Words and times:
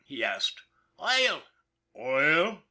"he 0.11 0.23
asked. 0.23 0.63
"Oil!"" 0.99 1.43
Oil 1.95 2.59